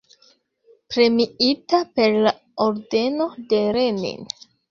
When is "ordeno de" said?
2.67-3.63